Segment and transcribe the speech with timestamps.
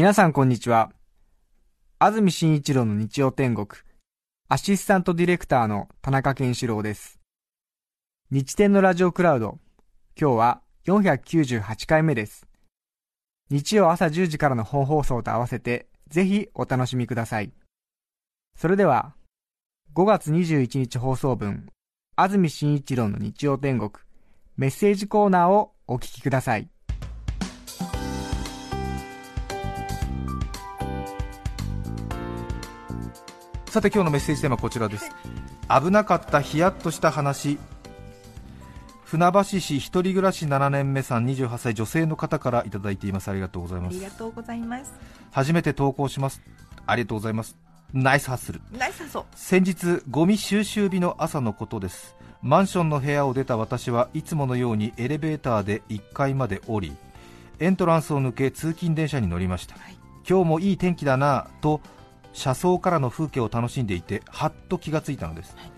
[0.00, 0.92] 皆さんこんにちは。
[1.98, 3.66] 安住紳一郎の日曜天国、
[4.48, 7.18] アシスタントディレクターの田中健志郎です。
[8.30, 9.58] 日天のラジオクラウド、
[10.16, 12.46] 今日は498回目です。
[13.50, 17.52] 日曜朝10時からの本放送と合わせて、ぜひお楽しみください。
[18.56, 19.16] それでは、
[19.96, 21.66] 5月21日放送分、
[22.14, 23.90] 安住紳一郎の日曜天国、
[24.56, 26.70] メッセージコーナーをお聞きください。
[33.78, 35.08] さて今日のメッセージテーマはこちらです。
[35.68, 37.60] 危なかったヒヤッとした話。
[39.04, 43.30] 船橋市一人暮らし7年目さん28歳女性の方からいただいています。
[43.30, 43.94] ありがとうございます。
[43.94, 44.92] ありがとうございます。
[45.30, 46.42] 初めて投稿します。
[46.86, 47.56] ありがとうございます。
[47.92, 48.60] ナイスハッスル。
[48.76, 49.24] ナイスハッスル。
[49.36, 52.16] 先日ゴミ収集日の朝のことです。
[52.42, 56.96] マンションの部屋を出た私はいつものようにエレベーターで1階まで降り
[57.60, 59.96] エントランスを抜け通勤電車に乗りました、はい、
[60.28, 61.80] 今日もいい天気だなと
[62.32, 65.70] 車窓からの風景を楽しんでいてはっと気がついたのです、はい、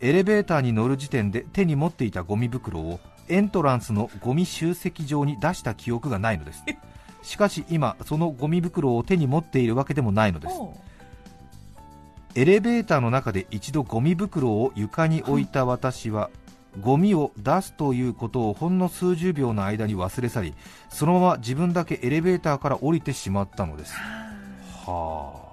[0.00, 6.62] エレベーターに乗る時点で手に持っていたゴミ袋をエントランスのゴミ集積場に出した記憶がないのです。
[7.22, 10.54] しかし今そのゴミ袋を手に持っているわけでもないのです。
[12.34, 16.30] エレベーターの中で一度ゴミ袋を床に置いた私は、
[16.80, 20.54] ゴミを出すということをほんの数十秒の間に忘れ去り
[20.88, 23.94] そのまま自分だけエレベーターから降りてしまったのです。
[24.84, 25.43] はあ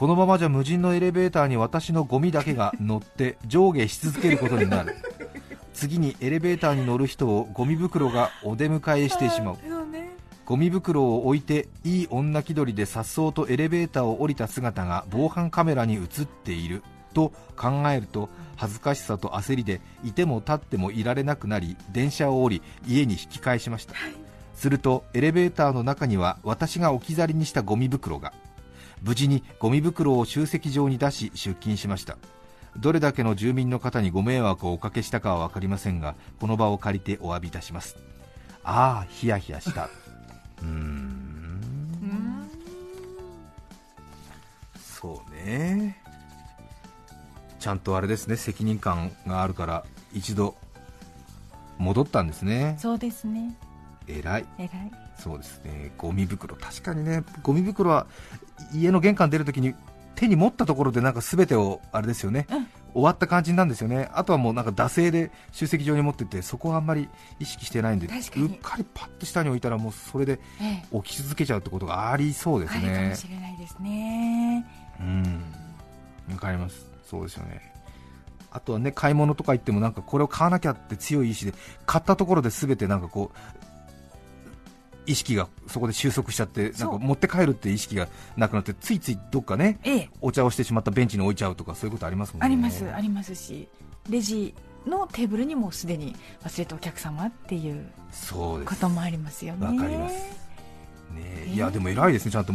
[0.00, 4.96] このままじゃ無人のエレベーターに私のゴミだけが乗って上下し続けることになる。
[5.74, 9.58] 次にエレベーターに乗る人をゴミ袋がお出迎えしてしまう。
[10.46, 16.82] ゴミ袋を置いていい女気取りで颯爽とエレベーターを降りた姿が防犯カメラに映っている。
[17.12, 23.94] と考えると恥ずかしさと焦りでいても立ってもいられなくなり電車を降り家に引き返しました、
[24.54, 28.32] するとエレベーターの中には私が置き去りにしたゴミ袋が
[29.02, 32.18] 無事にゴミ袋を集積場に出し出勤しました。
[32.76, 37.96] どれだけの住民の方にご迷惑をおかけしたかは分かりませんがこの場を借りてお詫びいたします。
[38.62, 39.88] ああヒヤヒヤした。
[40.62, 41.20] うーん。
[45.00, 45.96] そうね。
[47.58, 48.36] ちゃんとあれですね。
[48.36, 50.56] 責任感があるから一度
[51.78, 52.76] 戻ったんですね。
[52.78, 53.56] そうですね。
[54.06, 54.46] 偉い。
[54.58, 54.70] 偉い。
[55.18, 55.92] そうですね。
[55.96, 56.54] ゴミ袋。
[56.56, 57.24] 確かにね。
[57.42, 58.06] ゴミ袋は
[58.72, 59.74] 家の玄関出るときに
[60.14, 64.10] 手に持ったところでなんか全てをあれですよね、うん、終わった感じなんですよね。
[64.12, 70.40] あとはもうなんか惰性で集積場に持っててそこはあんまり意識してないんでうっかりパッと下に置いたらもうそれで
[70.90, 74.66] 置き続けちゃうってことがありそうですね、ええ、かもしれないですね。
[75.00, 75.42] うん。
[76.32, 76.86] わかります。
[77.08, 77.72] そうですよね。
[78.52, 81.54] あとはね買い物とか行ってもなんかこれを買わなきゃって強い意志で
[81.86, 83.59] 買ったところで全てなんかこう
[85.06, 92.46] 意識がそこで収束しちゃってなんか持って帰るって意識がなくなってついついどっかね、ええ、お茶をしてしまったベンチに置いちゃうとかそういうことありますもんね。
[92.46, 93.68] ありますありますし
[94.08, 94.54] レジ
[94.86, 97.86] のテーブルにもすでに忘れたお客様っていう
[98.64, 99.66] こともありますよね。
[99.66, 100.14] わかります。
[101.14, 102.52] ね、いやでも偉いですねちゃんと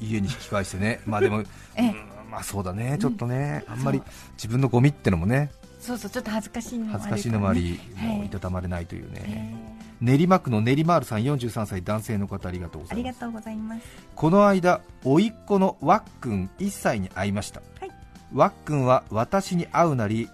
[0.00, 1.00] 家に引き返してね。
[1.06, 1.40] まあでも、
[1.74, 1.94] ええ、
[2.30, 3.70] まあそうだねちょっとね、う。
[3.70, 4.02] ん、あんまり
[4.34, 13.08] 自分のゴミってのもねそうそうちょっと恥ずかしいのもある、ね、恥ずかしいのもあり、もういたたまれないというね、練馬区の練馬ールさん43歳男性の方ありがとうございます。
[13.08, 13.82] ありがとうございます。
[14.14, 17.90] この間甥っ子のわっくん1歳に会いました、はい、
[18.34, 20.28] わっくんは私に会うなり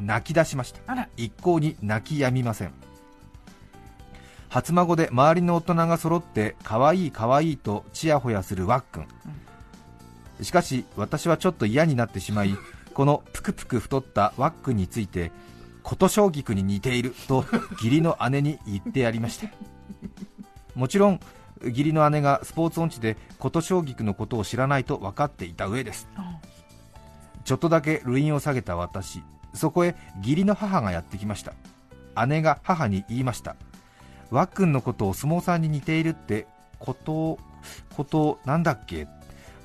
[0.00, 1.08] 泣き出しました。
[1.16, 2.72] 一向に泣き止みません。
[4.52, 9.06] 初孫で周りの大人が揃って可愛い可愛いとちやほやするわっくん、
[10.38, 12.54] うん、しかし私はちょっと嫌になってしまい
[12.92, 15.32] このぷくぷく太ったワックンについて
[15.82, 19.48] 琴将棋に似ていると義理の姉に言ってやりました。
[20.74, 21.20] もちろん
[21.62, 26.08] 義理の姉がスポーツ音痴で琴将棋のことを知らないと分かっていた上です、
[27.44, 29.22] ちょっとだけ類を下げた私
[29.54, 31.52] そこへ義理の母がやってきました。
[32.26, 33.56] 姉が母に言いました。
[34.30, 36.46] わっくんのことを相撲さんに似ているって
[36.78, 37.38] こと
[37.94, 39.06] ことなんだっけ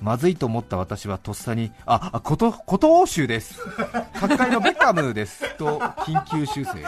[0.00, 3.60] まずいと思った私はとっさに、あ、あこと、こと欧州です。
[4.14, 5.56] 各界のベカムです。
[5.56, 6.84] と、緊急修正。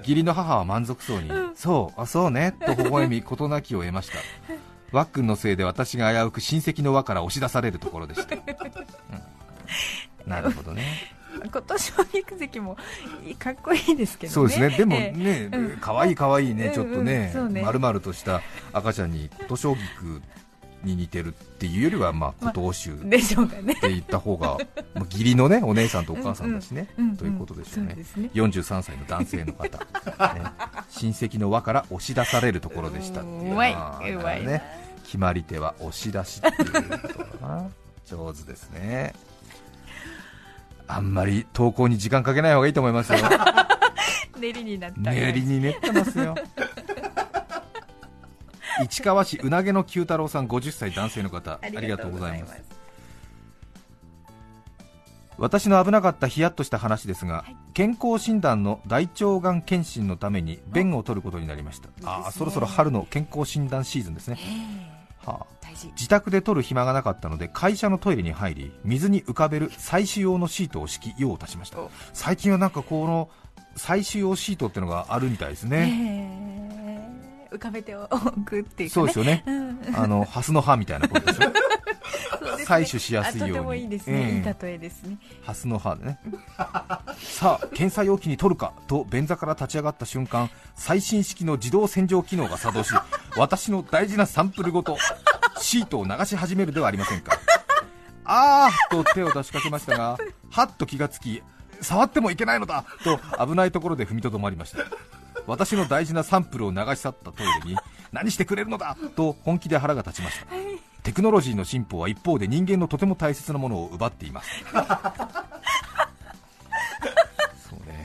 [0.00, 4.18] 義理の母は満足そうに、うん、そう、あ、そうね、と微笑み、事なきを得ました。
[4.92, 8.36] わっくんのせいで私が危うく親戚の輪から押し出されるところでした。
[8.36, 11.14] うん、なるほどね。
[11.50, 12.76] 今年は育関も
[13.38, 14.34] かっこいいですけどね。
[14.34, 14.70] そうですね。
[14.70, 18.42] でもね、可、愛、い可愛いね、ちょっとね、まるまるとした
[18.72, 20.22] 赤ちゃんに琴将菊
[20.84, 23.74] に似てるっていうよりは、まあ、古藤州でしょうかね。
[23.74, 24.58] って言った方が、
[24.94, 26.88] まあ、義理のね お姉さんとお母さんだしね、
[27.18, 27.96] ということでしょうね。
[28.16, 30.42] うね43歳の男性の方、ね、
[30.90, 34.62] 親戚の輪から押し出されるところでしたっていううまい、うまいね
[35.04, 37.68] 決まり手は押し出しっていうことな。
[38.06, 39.14] 上手ですね。
[40.88, 43.18] あんまり投稿に時間かけない方がいいと思いますよ。
[44.40, 46.34] 練りになった練りに練ってますよ
[48.84, 52.80] 市川市うなげの九太郎さん50歳男性の方ありがとうございます。
[55.40, 61.88] 私の危なかったヒヤッとした話ですが、はい、健康診断の大腸がん検診のために便を取ることになりました。
[62.04, 64.38] ああそろそろ春の健康診断シーズンですね。
[65.24, 65.66] はあ、
[65.96, 71.78] 自宅で取る暇がなかったので会社のトイレに入り水に浮かべる採取用のシートを敷き用を足しました。
[72.12, 73.30] 最近はなんかこの
[73.76, 76.39] 採取用シートっていうのがあるみたいですね
[77.52, 78.06] 浮かべてお
[78.44, 81.52] くっていう、ね、そうですよね、うん、あのハスの葉みたいなことでしょ。
[82.66, 83.54] 採取しやすいように。
[83.54, 85.18] とてもいいですね、えー、いい例えですね。
[85.42, 86.20] ハスの葉でね。
[87.18, 92.92] さあ検査容器に取るかと便座から立ち上がった瞬間最新式の自動洗浄機能が作動し
[93.36, 94.96] 私の大事なサンプルごと
[95.58, 97.38] シートを流し始めるではありませんか。
[98.24, 100.16] あーと手を出しかけましたが
[100.50, 101.42] はっと気がつき
[101.80, 104.84] 触ってもいけないのだと危ないところで踏みとどまりました
[105.46, 107.76] 私の大事なサンプルを流し去ったトイレに
[108.12, 110.46] 何してくれるのだと本気で腹が立ちました。
[111.02, 114.50] テクノロジーの進歩は一方で人間のとても大切なものを奪っています。
[117.68, 118.02] そうね。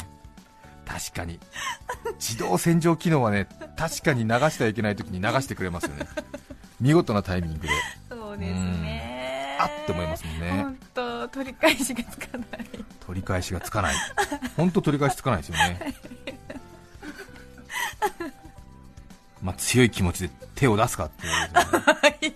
[0.85, 1.39] 確かに。
[2.19, 3.47] 自動洗浄機能はね
[3.77, 6.07] 確かに流してはいけない時に流してくれますよね。
[6.79, 7.69] 見事なタイミングで。
[8.09, 9.57] そうですね。
[9.59, 10.51] あって思いますもんね。
[10.63, 12.49] 本当取り返しがつかない。
[13.05, 13.95] 取り返しがつかない。
[14.55, 15.95] 本当取り返しつかないですよね
[19.45, 22.36] まあ強い気持ちで手を出すかって言われて、ね、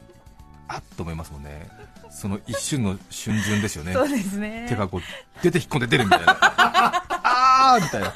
[0.67, 1.67] あっと思いますもんね。
[2.11, 3.93] その一瞬の瞬順ですよね。
[3.93, 4.67] そうですね。
[4.69, 5.01] 手がこう
[5.41, 6.37] 出て引っ込んで出るみたいな。
[6.39, 8.13] あーみたいな。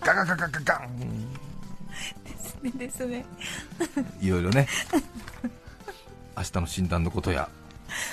[0.00, 0.98] ガガガガガガン。
[2.24, 3.26] ですねですね。
[4.22, 4.66] いろいろね。
[6.36, 7.50] 明日の診断のことや。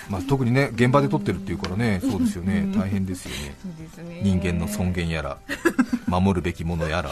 [0.10, 3.56] まあ、特にね現場で撮ってるっていうからね、そうですよね、大変ですよね、
[4.24, 5.38] 人間の尊厳やら、
[6.20, 7.10] 守るべきものやら、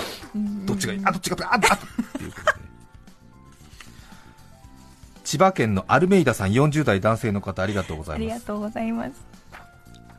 [0.66, 2.52] どっちがいい、あどっちがあっあっっていうことで、
[5.24, 8.32] 千葉県のアルメイダさん40代男性の方ありがとうございます。
[8.32, 9.12] ありがとうございます。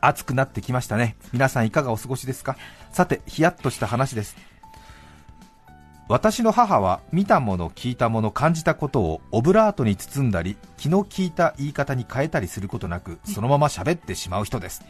[0.01, 1.15] 暑くなってきましたね。
[1.33, 2.57] 皆さんいかがお過ごしですか？
[2.91, 4.35] さてヒヤッとした話です。
[6.07, 14.83] 私の母は見たもの聞いたもの感じたことをオブラートに包んだり気の利いた言い方に変えたりすることなくそのまま喋ってしまう人です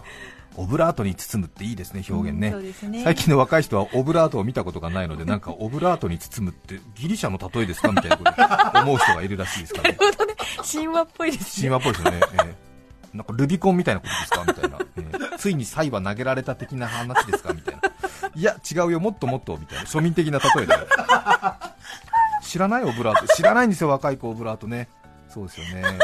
[0.56, 2.48] オブラートに包むっていいですね、表現ね。
[2.48, 9.90] うんね、最近の若い人はオブラートを見たことがないので、なんかオブラートに包むってギリシャの例えですかみたいなこと思う人がいるらしいですから。
[9.92, 10.32] ね、ね。
[10.70, 17.80] 神話っぽいですね、神話っぽいですよね、えー、なんかルビコンみたいなことですかみたいな、えー、ついにサイは投げられた的な話ですかみたいな、
[18.34, 20.74] いや、違うよ、もっともっとみたいな、庶民的な例えで、
[22.42, 24.88] 知らないオブラート、知らないんですよ、若い子、オブラートね、
[25.28, 25.98] そうですよね。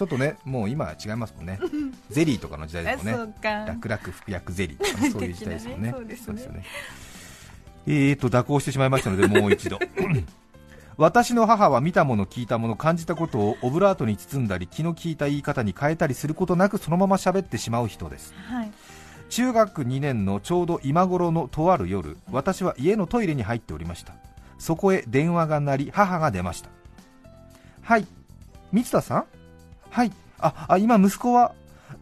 [0.00, 1.60] ちょっとね、もう今は違いますもんね、
[2.08, 4.78] ゼリーとかの時代ですもんね、楽々服薬ゼリー。
[4.78, 6.64] とか、そういう時代ですもんね、 そうですね。
[7.86, 9.78] えーと、蛇行してしまいましたので、もう一度。
[10.96, 18.70] 私の母は見たもの、聞いたもの、感じたことをオブラートに包んだり気の利いた言い方に変えたりすることなくそのまま喋ってしまう人です、はい、
[19.28, 24.14] 中学2年のちょうど今頃のとある夜私は家のトイレに入っておりました。
[24.58, 26.70] そこへ電話が鳴り母が出ました。
[27.82, 28.06] はい。
[28.72, 29.39] 三田さん？
[29.90, 30.12] はい。
[30.38, 31.54] ああ今息子は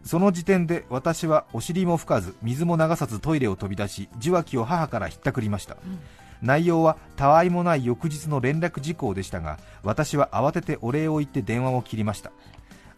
[0.03, 5.99] その時点で私はお尻も拭かず水も流さずトイレを飛び出し受話器を母からひったくりました、うん、
[6.41, 12.31] 内容はたわいもない翌日の連絡事項でしたが私は慌ててお礼を言って電話を切りました。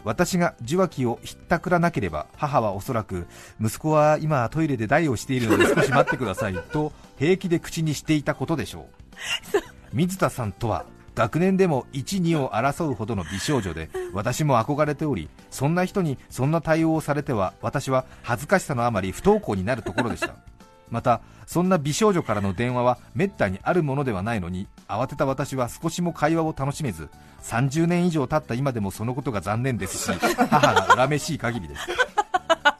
[0.03, 3.27] 私が受話器をひったくらなければ母はおそらく
[3.61, 8.85] 息子は今トイレで台をしているので少し待ってくださいと平気で口にしていたことでしょう。
[9.93, 20.35] 水田さんとは学年でも1、2を争うほどの美少女で私も憧れておりそんな人にそんな対応をされては私は恥ずかしさのあまり不登校になるところでした。
[20.89, 27.09] またそんな美少女からの電話はめったにあるものではないのに慌てた私は少しも会話を楽しめず
[27.43, 30.11] 30年以上経った今でもそのことが残念ですし
[30.49, 31.87] 母が恨めしい限りです。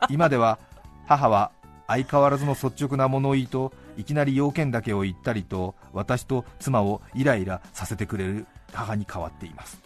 [0.10, 0.60] 今では
[1.06, 1.52] 母は
[1.88, 9.80] 相変わらずの率直な物言いといきなり要件だけを言ったりと私と妻をイライラさせてくれる母に変わっています。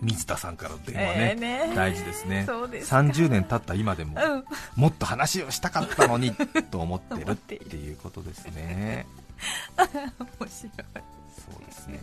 [0.00, 1.36] 水田さんからの電話ね。
[1.36, 1.72] えー、ね。
[1.74, 2.46] 大事ですね。
[2.70, 4.44] です30年経った今でも、うん、
[4.76, 6.32] もっと話をしたかったのに
[6.70, 9.06] と思ってるっていうことですね。
[9.78, 10.48] 面白い。
[10.48, 12.00] そうですね。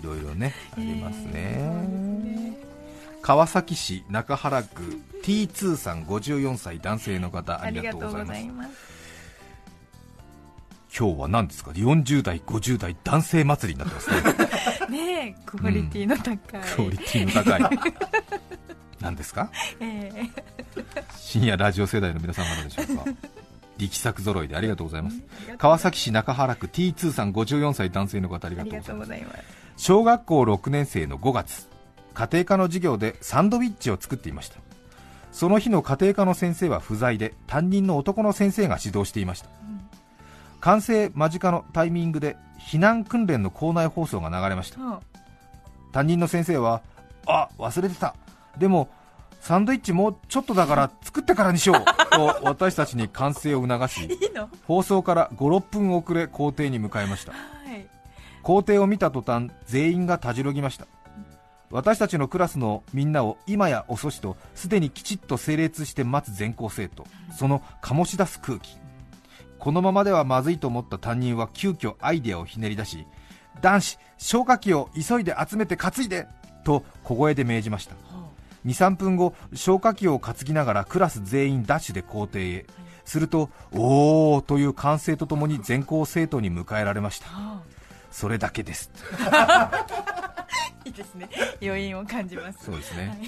[0.00, 1.32] いろいろねありますね。
[1.34, 2.51] えー
[3.22, 8.92] 川崎市中原区 T2 さん54歳男性の方ありがとうございます。
[10.94, 14.98] 今日は何ですか？40代50代男性祭りになってますね。
[15.30, 17.78] ねクオリティの高い、うん、クオリティの高い。
[19.00, 19.50] 何ですか、
[19.80, 23.04] えー、深夜ラジオ世代の皆さん方でしょうか。
[23.78, 25.16] 力作揃いでありがとうございます、
[25.58, 29.42] 川崎市中原区 T2 さん54歳男性の方ありがとうございます。
[29.76, 31.71] 小学校6年生の5月
[32.12, 34.62] 家庭科の授業でサンドイッチを作っていました。
[35.32, 39.80] その日の家庭科の先生は不在で担任の男の先生が指導していました、うん、
[40.60, 44.98] 完成間近のタイミングで避難訓練の校内放送が流れました、うん、
[45.90, 46.82] 担任の先生は
[47.26, 48.14] あ忘れてた。
[48.58, 48.90] でも
[49.40, 54.08] サンドイッチもうちょっとだから作ってからにしようと私たちに完成を促し
[54.68, 57.38] 放送から56分遅れ校庭に向かいました、は
[57.74, 57.86] い、
[58.42, 60.86] 校庭を見た途端全員がたじろぎました
[61.72, 68.76] 私たちのクラスのみんなを今や遅しとすでにきちっと整列して待つ全校生徒その醸し出す空気。
[69.58, 73.06] このままではまずいと思った担任は急遽アイデアをひねり出し
[73.60, 76.26] 男子消火器を急いで集めて担いで
[76.64, 77.94] と小声で命じました。
[78.66, 82.66] 23分後消火器を担ぎながらクラス全員ダッシュで校庭へ。
[83.04, 87.26] するとおおという歓声とともに全校生徒に迎えられました。
[88.10, 88.90] それだけです。
[90.84, 91.28] いいですね。
[91.62, 92.64] 余韻を感じます。
[92.64, 93.18] そうですね、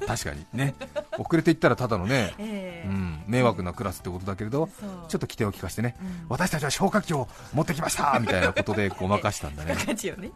[0.00, 0.74] うん、確かにね。
[1.18, 9.76] 遅れていったらただのね、えー、うん、迷惑なクラスってことだけれどちょっと規定を聞かせてね、うん、私たちは消火器を持ってきましたみたいなことでごまかしたんだね。
[9.86, 10.30] カチをね、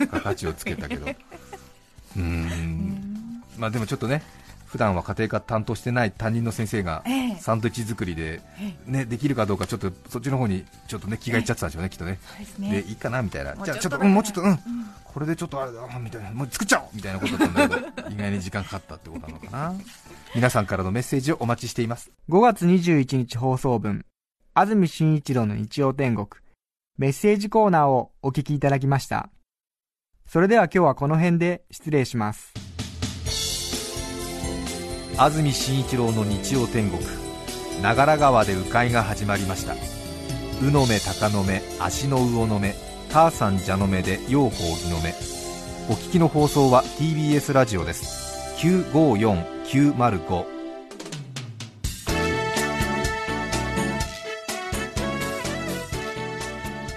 [0.00, 1.06] うん、カチをつけたけど。
[2.16, 3.42] うん。
[3.56, 4.22] まあでもちょっとね
[4.70, 7.02] 普段は家庭科担当してない担任の先生が
[7.40, 8.40] サンドイッチ作りで、
[8.86, 12.20] ね、できるかどうかちょっとそっちの方にちょっとね気がいっちゃってたんでしょうね、きっとね。
[12.60, 13.56] でいいかなみたいな。
[13.56, 14.58] じゃあちょっとうんもうちょっとうん。
[15.02, 16.30] これでちょっとあれだみたいな。
[16.30, 19.74] もう作っちゃおうみたいなことだったんだけど意外に時間かかったってことなのかな。
[20.36, 22.12] 皆さんからのメッセージをお待ちしています。
[22.28, 24.04] 5月21日放送分。
[24.54, 26.28] 安住紳一郎の日曜天国。
[26.96, 29.30] メッセージコーナーをお聞きいただきました。
[30.30, 32.69] それでは今日はこの辺で失礼します
[35.22, 36.98] 安住紳一郎の日曜天国
[37.82, 39.74] 長良川で鵜飼が始まりました
[40.64, 42.74] 「鵜の目鷹の目足の魚の目
[43.12, 45.10] 母さん蛇の目で養蜂義の目」
[45.92, 48.56] お聞きの放送は TBS ラジオです。
[48.60, 50.46] 954905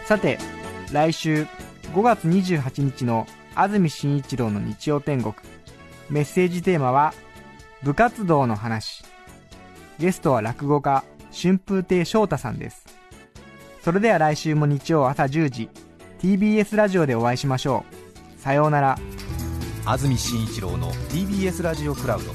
[0.06, 0.40] さて
[0.94, 1.46] 来週
[1.94, 5.36] 5月28日の安住紳一郎の日曜天国。
[6.10, 7.14] メッセージテーマは
[7.84, 9.04] 部活動の話。
[10.00, 12.86] ゲストは落語家春風亭昇太さんです。
[13.82, 15.70] それでは来週も日曜朝10時
[16.20, 17.84] TBS ラジオでお会いしましょ
[18.38, 18.42] う。
[18.42, 18.98] さようなら。
[19.86, 22.32] 安住紳一郎の TBS ラジオクラウド。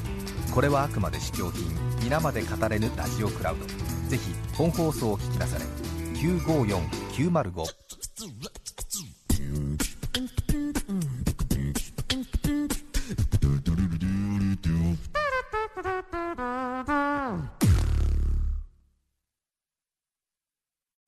[0.54, 1.66] これはあくまで試供品
[2.02, 3.64] 皆まで語れぬラジオクラウド。
[4.10, 5.64] ぜひ本放送を聞きなされ
[6.18, 7.64] 954905